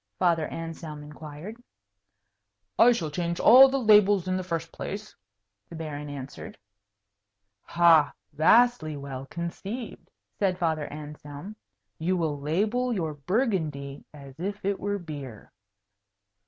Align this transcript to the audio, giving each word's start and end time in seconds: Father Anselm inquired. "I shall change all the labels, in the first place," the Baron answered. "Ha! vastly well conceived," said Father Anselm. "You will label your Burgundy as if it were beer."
Father 0.17 0.47
Anselm 0.47 1.03
inquired. 1.03 1.61
"I 2.79 2.91
shall 2.91 3.11
change 3.11 3.39
all 3.39 3.69
the 3.69 3.77
labels, 3.77 4.27
in 4.27 4.35
the 4.35 4.43
first 4.43 4.71
place," 4.71 5.15
the 5.69 5.75
Baron 5.75 6.09
answered. 6.09 6.57
"Ha! 7.65 8.11
vastly 8.33 8.97
well 8.97 9.27
conceived," 9.27 10.09
said 10.39 10.57
Father 10.57 10.87
Anselm. 10.91 11.55
"You 11.99 12.17
will 12.17 12.39
label 12.39 12.91
your 12.91 13.13
Burgundy 13.13 14.03
as 14.11 14.39
if 14.39 14.65
it 14.65 14.79
were 14.79 14.97
beer." 14.97 15.51